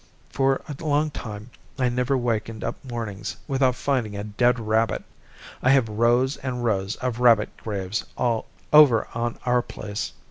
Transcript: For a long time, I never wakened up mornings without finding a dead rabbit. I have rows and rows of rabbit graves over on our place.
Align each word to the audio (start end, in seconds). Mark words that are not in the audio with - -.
For 0.31 0.61
a 0.67 0.73
long 0.83 1.11
time, 1.11 1.51
I 1.77 1.87
never 1.87 2.17
wakened 2.17 2.63
up 2.63 2.75
mornings 2.83 3.35
without 3.47 3.75
finding 3.75 4.17
a 4.17 4.23
dead 4.23 4.59
rabbit. 4.59 5.03
I 5.61 5.69
have 5.69 5.87
rows 5.87 6.37
and 6.37 6.63
rows 6.63 6.95
of 6.95 7.19
rabbit 7.19 7.55
graves 7.57 8.03
over 8.73 9.07
on 9.13 9.37
our 9.45 9.61
place. 9.61 10.13